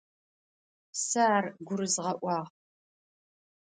Сэ 1.05 1.21
ар 1.35 1.45
гурызгъэӏуагъ. 1.65 2.45